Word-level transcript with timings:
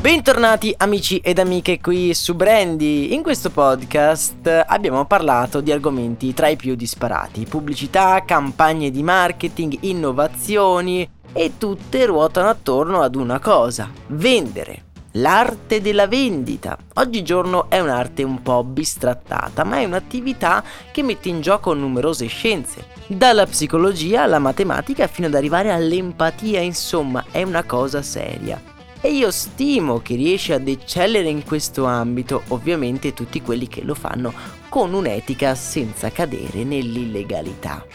Bentornati 0.00 0.72
amici 0.78 1.18
ed 1.18 1.38
amiche 1.38 1.80
qui 1.80 2.14
su 2.14 2.34
Brandy. 2.34 3.12
In 3.12 3.22
questo 3.22 3.50
podcast 3.50 4.64
abbiamo 4.66 5.04
parlato 5.04 5.60
di 5.60 5.70
argomenti 5.70 6.32
tra 6.32 6.48
i 6.48 6.56
più 6.56 6.74
disparati: 6.74 7.44
pubblicità, 7.44 8.22
campagne 8.24 8.90
di 8.90 9.02
marketing, 9.02 9.76
innovazioni 9.80 11.08
e 11.32 11.52
tutte 11.58 12.06
ruotano 12.06 12.48
attorno 12.48 13.02
ad 13.02 13.16
una 13.16 13.38
cosa: 13.38 13.90
vendere. 14.06 14.87
L'arte 15.12 15.80
della 15.80 16.06
vendita. 16.06 16.76
Oggigiorno 16.94 17.70
è 17.70 17.80
un'arte 17.80 18.22
un 18.22 18.42
po' 18.42 18.62
bistrattata, 18.62 19.64
ma 19.64 19.78
è 19.78 19.84
un'attività 19.84 20.62
che 20.92 21.02
mette 21.02 21.30
in 21.30 21.40
gioco 21.40 21.72
numerose 21.72 22.26
scienze, 22.26 22.88
dalla 23.06 23.46
psicologia 23.46 24.22
alla 24.22 24.38
matematica 24.38 25.06
fino 25.06 25.26
ad 25.26 25.34
arrivare 25.34 25.72
all'empatia, 25.72 26.60
insomma, 26.60 27.24
è 27.30 27.42
una 27.42 27.64
cosa 27.64 28.02
seria. 28.02 28.60
E 29.00 29.12
io 29.12 29.30
stimo 29.30 30.00
chi 30.00 30.16
riesce 30.16 30.52
ad 30.52 30.68
eccellere 30.68 31.28
in 31.28 31.42
questo 31.42 31.84
ambito, 31.84 32.42
ovviamente 32.48 33.14
tutti 33.14 33.40
quelli 33.40 33.66
che 33.66 33.82
lo 33.82 33.94
fanno 33.94 34.32
con 34.68 34.92
un'etica 34.92 35.54
senza 35.54 36.10
cadere 36.10 36.64
nell'illegalità. 36.64 37.86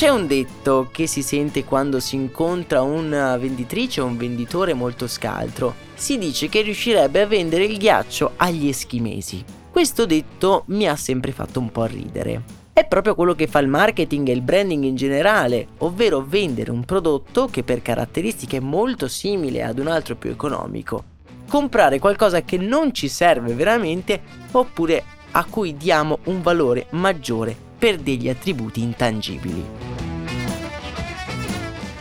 C'è 0.00 0.08
un 0.08 0.26
detto 0.26 0.88
che 0.90 1.06
si 1.06 1.22
sente 1.22 1.62
quando 1.64 2.00
si 2.00 2.14
incontra 2.14 2.80
una 2.80 3.36
venditrice 3.36 4.00
o 4.00 4.06
un 4.06 4.16
venditore 4.16 4.72
molto 4.72 5.06
scaltro. 5.06 5.74
Si 5.92 6.16
dice 6.16 6.48
che 6.48 6.62
riuscirebbe 6.62 7.20
a 7.20 7.26
vendere 7.26 7.64
il 7.64 7.76
ghiaccio 7.76 8.32
agli 8.36 8.66
eschimesi. 8.66 9.44
Questo 9.70 10.06
detto 10.06 10.62
mi 10.68 10.88
ha 10.88 10.96
sempre 10.96 11.32
fatto 11.32 11.60
un 11.60 11.70
po' 11.70 11.84
ridere 11.84 12.42
è 12.72 12.86
proprio 12.86 13.14
quello 13.14 13.34
che 13.34 13.46
fa 13.46 13.58
il 13.58 13.68
marketing 13.68 14.28
e 14.28 14.32
il 14.32 14.40
branding 14.40 14.84
in 14.84 14.96
generale, 14.96 15.66
ovvero 15.80 16.24
vendere 16.26 16.70
un 16.70 16.86
prodotto 16.86 17.48
che 17.48 17.62
per 17.62 17.82
caratteristiche 17.82 18.56
è 18.56 18.60
molto 18.60 19.06
simile 19.06 19.62
ad 19.62 19.78
un 19.78 19.88
altro 19.88 20.16
più 20.16 20.30
economico, 20.30 21.04
comprare 21.46 21.98
qualcosa 21.98 22.40
che 22.40 22.56
non 22.56 22.94
ci 22.94 23.08
serve 23.08 23.52
veramente 23.52 24.22
oppure 24.52 25.04
a 25.32 25.44
cui 25.44 25.76
diamo 25.76 26.20
un 26.24 26.40
valore 26.40 26.86
maggiore 26.92 27.68
per 27.80 27.96
degli 27.96 28.28
attributi 28.28 28.82
intangibili. 28.82 29.64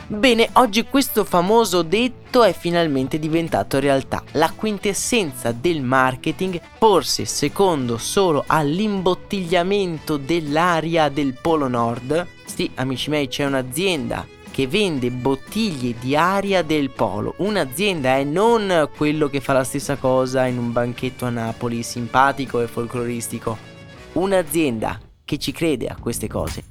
Bene, 0.07 0.49
oggi 0.53 0.83
questo 0.83 1.23
famoso 1.23 1.83
detto 1.83 2.43
è 2.43 2.51
finalmente 2.51 3.19
diventato 3.19 3.79
realtà, 3.79 4.23
la 4.33 4.51
quintessenza 4.53 5.51
del 5.51 5.81
marketing, 5.81 6.59
forse 6.77 7.23
secondo 7.25 7.97
solo 7.97 8.43
all'imbottigliamento 8.45 10.17
dell'aria 10.17 11.07
del 11.09 11.35
Polo 11.39 11.67
Nord. 11.67 12.27
Sì, 12.43 12.69
amici 12.75 13.09
miei, 13.09 13.27
c'è 13.27 13.45
un'azienda 13.45 14.25
che 14.51 14.67
vende 14.67 15.09
bottiglie 15.09 15.95
di 15.97 16.17
aria 16.17 16.63
del 16.63 16.89
polo. 16.89 17.35
Un'azienda 17.37 18.17
è 18.17 18.25
non 18.25 18.89
quello 18.97 19.29
che 19.29 19.39
fa 19.39 19.53
la 19.53 19.63
stessa 19.63 19.95
cosa 19.95 20.47
in 20.47 20.57
un 20.57 20.73
banchetto 20.73 21.25
a 21.25 21.29
Napoli, 21.29 21.81
simpatico 21.81 22.59
e 22.59 22.67
folcloristico. 22.67 23.57
Un'azienda 24.13 24.99
che 25.29 25.37
ci 25.37 25.51
crede 25.51 25.85
a 25.85 25.95
queste 25.95 26.27
cose 26.27 26.63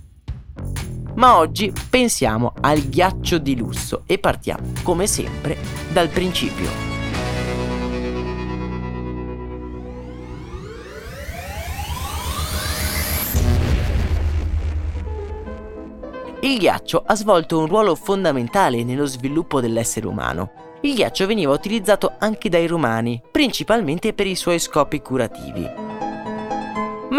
ma 1.15 1.39
oggi 1.39 1.73
pensiamo 1.91 2.53
al 2.61 2.81
ghiaccio 2.81 3.39
di 3.39 3.57
lusso 3.57 4.03
e 4.07 4.19
partiamo, 4.19 4.73
come 4.83 5.07
sempre, 5.07 5.57
dal 5.93 6.09
principio. 6.09 6.87
Il 16.41 16.57
ghiaccio 16.59 17.03
ha 17.05 17.17
svolto 17.17 17.59
un 17.59 17.67
ruolo 17.67 17.97
fondamentale 17.97 18.85
nello 18.85 19.07
sviluppo 19.07 19.61
dell'essere 19.61 20.07
umano. 20.07 20.77
Il 20.83 20.95
ghiaccio 20.95 21.27
veniva 21.27 21.53
utilizzato 21.53 22.15
anche 22.19 22.49
dai 22.49 22.69
romani, 22.69 23.21
principalmente 23.33 24.15
per 24.15 24.29
i 24.29 24.37
suoi 24.37 24.61
scopi 24.61 25.01
curativi. 25.01 25.88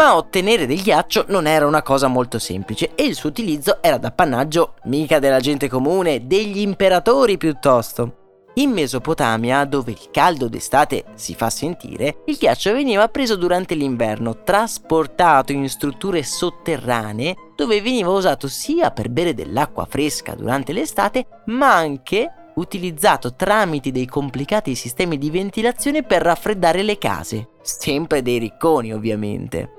Ma 0.00 0.16
ottenere 0.16 0.64
del 0.64 0.80
ghiaccio 0.80 1.26
non 1.28 1.46
era 1.46 1.66
una 1.66 1.82
cosa 1.82 2.06
molto 2.06 2.38
semplice 2.38 2.92
e 2.94 3.04
il 3.04 3.14
suo 3.14 3.28
utilizzo 3.28 3.82
era 3.82 3.98
d'appannaggio 3.98 4.76
mica 4.84 5.18
della 5.18 5.40
gente 5.40 5.68
comune, 5.68 6.26
degli 6.26 6.60
imperatori 6.60 7.36
piuttosto. 7.36 8.44
In 8.54 8.70
Mesopotamia, 8.70 9.62
dove 9.66 9.90
il 9.90 10.08
caldo 10.10 10.48
d'estate 10.48 11.04
si 11.16 11.34
fa 11.34 11.50
sentire, 11.50 12.22
il 12.24 12.38
ghiaccio 12.38 12.72
veniva 12.72 13.08
preso 13.08 13.36
durante 13.36 13.74
l'inverno, 13.74 14.42
trasportato 14.42 15.52
in 15.52 15.68
strutture 15.68 16.22
sotterranee 16.22 17.36
dove 17.54 17.82
veniva 17.82 18.08
usato 18.08 18.48
sia 18.48 18.92
per 18.92 19.10
bere 19.10 19.34
dell'acqua 19.34 19.84
fresca 19.84 20.34
durante 20.34 20.72
l'estate, 20.72 21.26
ma 21.48 21.74
anche 21.74 22.52
utilizzato 22.54 23.34
tramite 23.34 23.92
dei 23.92 24.06
complicati 24.06 24.74
sistemi 24.74 25.18
di 25.18 25.28
ventilazione 25.28 26.04
per 26.04 26.22
raffreddare 26.22 26.82
le 26.82 26.96
case, 26.96 27.50
sempre 27.60 28.22
dei 28.22 28.38
ricconi 28.38 28.94
ovviamente. 28.94 29.74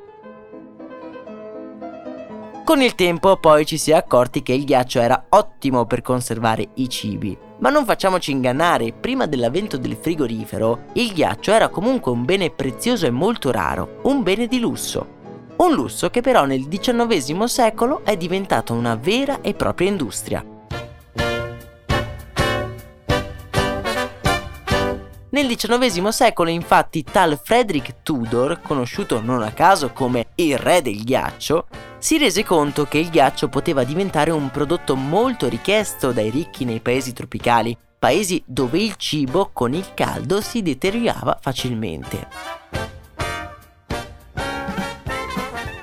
Con 2.64 2.82
il 2.82 2.94
tempo 2.96 3.38
poi 3.38 3.66
ci 3.66 3.78
si 3.78 3.92
è 3.92 3.96
accorti 3.96 4.44
che 4.44 4.54
il 4.54 4.66
ghiaccio 4.66 5.00
era 5.00 5.26
ottimo 5.30 5.86
per 5.86 6.02
conservare 6.02 6.70
i 6.76 6.88
cibi. 6.88 7.38
Ma 7.60 7.70
non 7.70 7.86
facciamoci 7.86 8.32
ingannare, 8.32 8.94
prima 8.94 9.26
dell'avvento 9.26 9.78
del 9.78 9.98
frigorifero, 10.00 10.86
il 10.94 11.12
ghiaccio 11.12 11.52
era 11.52 11.70
comunque 11.70 12.12
un 12.12 12.24
bene 12.24 12.50
prezioso 12.52 13.08
e 13.08 13.12
molto 13.12 13.52
raro, 13.52 14.00
un 14.04 14.24
bene 14.24 14.48
di 14.48 14.60
lusso. 14.60 15.20
Un 15.58 15.74
lusso 15.74 16.10
che 16.10 16.22
però 16.22 16.46
nel 16.46 16.68
XIX 16.68 17.44
secolo 17.44 18.02
è 18.04 18.16
diventato 18.16 18.74
una 18.74 18.96
vera 18.96 19.42
e 19.42 19.54
propria 19.54 19.90
industria. 19.90 20.46
Nel 25.32 25.48
XIX 25.48 26.10
secolo 26.10 26.50
infatti 26.50 27.04
tal 27.04 27.40
Frederick 27.42 28.04
Tudor, 28.04 28.60
conosciuto 28.62 29.22
non 29.22 29.42
a 29.42 29.52
caso 29.52 29.92
come 29.92 30.28
il 30.36 30.58
re 30.58 30.82
del 30.82 31.04
ghiaccio, 31.04 31.68
si 32.00 32.18
rese 32.18 32.44
conto 32.44 32.86
che 32.86 32.98
il 32.98 33.10
ghiaccio 33.10 33.48
poteva 33.48 33.86
diventare 33.86 34.32
un 34.32 34.50
prodotto 34.50 34.98
molto 34.98 35.48
richiesto 35.48 36.12
dai 36.12 36.30
ricchi 36.30 36.66
nei 36.66 36.82
paesi 36.82 37.14
tropicali, 37.14 37.78
paesi 37.98 38.44
dove 38.46 38.80
il 38.80 38.96
cibo 38.98 39.52
con 39.54 39.74
il 39.74 39.94
caldo 39.94 40.42
si 40.42 40.62
deteriorava 40.62 41.38
facilmente. 41.40 42.28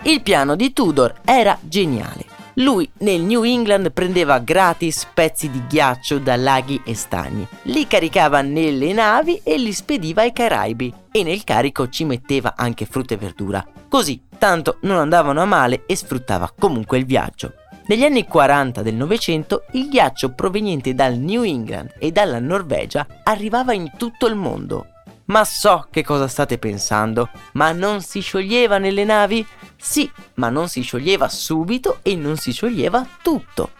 Il 0.03 0.21
piano 0.21 0.57
di 0.57 0.75
Tudor 0.75 1.21
era 1.25 1.59
geniale. 1.63 2.28
Lui 2.59 2.91
nel 2.99 3.21
New 3.21 3.45
England 3.45 3.93
prendeva 3.93 4.41
gratis 4.41 5.07
pezzi 5.15 5.49
di 5.49 5.63
ghiaccio 5.69 6.19
da 6.19 6.35
laghi 6.35 6.81
e 6.85 6.93
stagni, 6.95 7.47
li 7.63 7.87
caricava 7.87 8.41
nelle 8.41 8.93
navi 8.93 9.41
e 9.45 9.57
li 9.57 9.73
spediva 9.73 10.23
ai 10.23 10.33
Caraibi 10.33 10.93
e 11.13 11.23
nel 11.23 11.45
carico 11.45 11.89
ci 11.89 12.05
metteva 12.05 12.55
anche 12.57 12.85
frutta 12.85 13.15
e 13.15 13.17
verdura. 13.17 13.65
Così 13.89 14.23
tanto 14.39 14.79
non 14.83 14.97
andavano 14.97 15.41
a 15.41 15.45
male 15.45 15.85
e 15.87 15.95
sfruttava 15.95 16.53
comunque 16.59 16.99
il 16.99 17.07
viaggio. 17.07 17.53
Negli 17.87 18.03
anni 18.03 18.27
40 18.27 18.83
del 18.83 18.95
Novecento 18.97 19.63
il 19.73 19.89
ghiaccio 19.89 20.33
proveniente 20.33 20.95
dal 20.95 21.17
New 21.17 21.45
England 21.45 21.95
e 22.01 22.11
dalla 22.11 22.41
Norvegia 22.41 23.07
arrivava 23.23 23.73
in 23.73 23.93
tutto 23.97 24.27
il 24.27 24.35
mondo. 24.35 24.87
Ma 25.27 25.45
so 25.45 25.87
che 25.91 26.03
cosa 26.03 26.27
state 26.27 26.59
pensando, 26.59 27.29
ma 27.53 27.71
non 27.73 28.01
si 28.01 28.21
scioglieva 28.21 28.79
nelle 28.79 29.05
navi? 29.05 29.47
Sì, 29.81 30.11
ma 30.35 30.49
non 30.51 30.69
si 30.69 30.83
scioglieva 30.83 31.29
subito 31.29 32.01
e 32.03 32.17
non 32.17 32.37
si 32.37 32.53
scioglieva 32.53 33.07
tutto. 33.23 33.71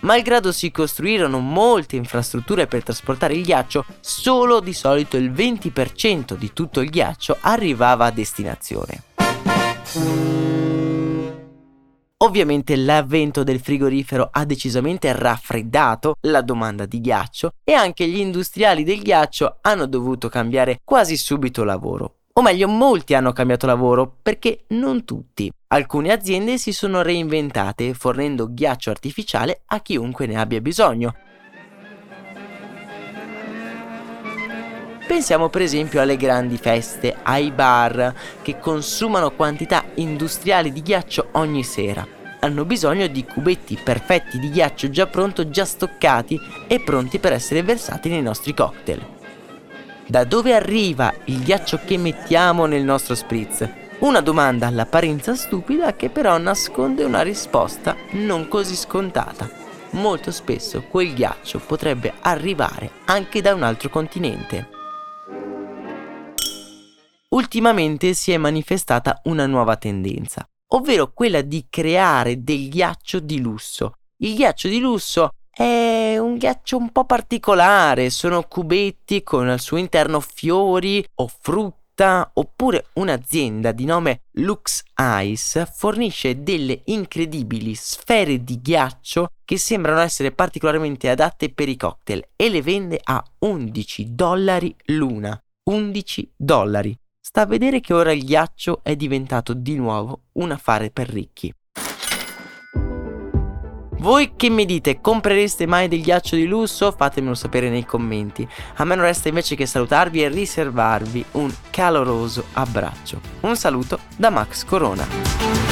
Malgrado 0.00 0.50
si 0.50 0.70
costruirono 0.70 1.38
molte 1.38 1.96
infrastrutture 1.96 2.66
per 2.66 2.82
trasportare 2.82 3.34
il 3.34 3.42
ghiaccio, 3.42 3.84
solo 4.00 4.60
di 4.60 4.72
solito 4.72 5.16
il 5.16 5.30
20% 5.30 6.34
di 6.34 6.52
tutto 6.52 6.80
il 6.80 6.90
ghiaccio 6.90 7.36
arrivava 7.40 8.06
a 8.06 8.10
destinazione. 8.10 9.02
Ovviamente 12.22 12.76
l'avvento 12.76 13.42
del 13.42 13.60
frigorifero 13.60 14.28
ha 14.32 14.44
decisamente 14.44 15.12
raffreddato 15.12 16.16
la 16.22 16.40
domanda 16.40 16.86
di 16.86 17.00
ghiaccio 17.00 17.54
e 17.64 17.72
anche 17.72 18.06
gli 18.06 18.18
industriali 18.18 18.84
del 18.84 19.02
ghiaccio 19.02 19.58
hanno 19.60 19.86
dovuto 19.86 20.28
cambiare 20.28 20.80
quasi 20.84 21.16
subito 21.16 21.64
lavoro. 21.64 22.21
O 22.34 22.40
meglio, 22.40 22.66
molti 22.66 23.12
hanno 23.12 23.32
cambiato 23.32 23.66
lavoro 23.66 24.16
perché 24.22 24.64
non 24.68 25.04
tutti. 25.04 25.52
Alcune 25.68 26.12
aziende 26.12 26.56
si 26.56 26.72
sono 26.72 27.02
reinventate 27.02 27.92
fornendo 27.92 28.52
ghiaccio 28.52 28.88
artificiale 28.88 29.62
a 29.66 29.80
chiunque 29.80 30.26
ne 30.26 30.38
abbia 30.40 30.62
bisogno. 30.62 31.14
Pensiamo 35.06 35.50
per 35.50 35.60
esempio 35.60 36.00
alle 36.00 36.16
grandi 36.16 36.56
feste, 36.56 37.14
ai 37.22 37.50
bar 37.50 38.14
che 38.40 38.58
consumano 38.58 39.32
quantità 39.32 39.84
industriali 39.96 40.72
di 40.72 40.80
ghiaccio 40.80 41.28
ogni 41.32 41.62
sera. 41.62 42.06
Hanno 42.40 42.64
bisogno 42.64 43.08
di 43.08 43.26
cubetti 43.26 43.76
perfetti 43.76 44.38
di 44.38 44.48
ghiaccio 44.48 44.88
già 44.88 45.06
pronto, 45.06 45.50
già 45.50 45.66
stoccati 45.66 46.40
e 46.66 46.80
pronti 46.80 47.18
per 47.18 47.34
essere 47.34 47.62
versati 47.62 48.08
nei 48.08 48.22
nostri 48.22 48.54
cocktail. 48.54 49.20
Da 50.12 50.24
dove 50.24 50.54
arriva 50.54 51.10
il 51.24 51.42
ghiaccio 51.42 51.80
che 51.86 51.96
mettiamo 51.96 52.66
nel 52.66 52.84
nostro 52.84 53.14
spritz? 53.14 53.66
Una 54.00 54.20
domanda 54.20 54.66
all'apparenza 54.66 55.34
stupida 55.34 55.96
che 55.96 56.10
però 56.10 56.36
nasconde 56.36 57.02
una 57.02 57.22
risposta 57.22 57.96
non 58.10 58.46
così 58.46 58.76
scontata. 58.76 59.48
Molto 59.92 60.30
spesso 60.30 60.82
quel 60.82 61.14
ghiaccio 61.14 61.60
potrebbe 61.60 62.12
arrivare 62.20 62.90
anche 63.06 63.40
da 63.40 63.54
un 63.54 63.62
altro 63.62 63.88
continente 63.88 64.68
ultimamente 67.30 68.12
si 68.12 68.32
è 68.32 68.36
manifestata 68.36 69.22
una 69.24 69.46
nuova 69.46 69.76
tendenza, 69.78 70.46
ovvero 70.74 71.14
quella 71.14 71.40
di 71.40 71.68
creare 71.70 72.42
del 72.42 72.68
ghiaccio 72.68 73.18
di 73.18 73.40
lusso. 73.40 73.94
Il 74.18 74.34
ghiaccio 74.34 74.68
di 74.68 74.78
lusso 74.78 75.30
è 75.50 75.91
un 76.22 76.36
ghiaccio 76.36 76.76
un 76.76 76.90
po' 76.90 77.04
particolare, 77.04 78.10
sono 78.10 78.42
cubetti 78.42 79.22
con 79.22 79.48
al 79.48 79.60
suo 79.60 79.76
interno 79.76 80.20
fiori 80.20 81.04
o 81.16 81.28
frutta 81.28 82.30
oppure 82.34 82.86
un'azienda 82.94 83.72
di 83.72 83.84
nome 83.84 84.22
Lux 84.32 84.82
Ice 84.96 85.66
fornisce 85.66 86.42
delle 86.42 86.80
incredibili 86.86 87.74
sfere 87.74 88.42
di 88.42 88.60
ghiaccio 88.60 89.32
che 89.44 89.58
sembrano 89.58 90.00
essere 90.00 90.32
particolarmente 90.32 91.10
adatte 91.10 91.50
per 91.50 91.68
i 91.68 91.76
cocktail 91.76 92.26
e 92.34 92.48
le 92.48 92.62
vende 92.62 93.00
a 93.02 93.22
11 93.40 94.14
dollari 94.14 94.74
l'una. 94.86 95.38
11 95.64 96.32
dollari 96.34 96.96
sta 97.20 97.42
a 97.42 97.46
vedere 97.46 97.80
che 97.80 97.94
ora 97.94 98.12
il 98.12 98.24
ghiaccio 98.24 98.80
è 98.82 98.96
diventato 98.96 99.54
di 99.54 99.76
nuovo 99.76 100.22
un 100.32 100.50
affare 100.50 100.90
per 100.90 101.08
ricchi. 101.08 101.52
Voi 104.02 104.32
che 104.34 104.50
mi 104.50 104.64
dite, 104.66 105.00
comprereste 105.00 105.64
mai 105.64 105.86
del 105.86 106.02
ghiaccio 106.02 106.34
di 106.34 106.46
lusso? 106.46 106.90
Fatemelo 106.90 107.36
sapere 107.36 107.70
nei 107.70 107.84
commenti. 107.84 108.46
A 108.78 108.84
me 108.84 108.96
non 108.96 109.04
resta 109.04 109.28
invece 109.28 109.54
che 109.54 109.64
salutarvi 109.64 110.24
e 110.24 110.28
riservarvi 110.28 111.24
un 111.32 111.48
caloroso 111.70 112.46
abbraccio. 112.54 113.20
Un 113.42 113.54
saluto 113.54 114.00
da 114.16 114.30
Max 114.30 114.64
Corona. 114.64 115.71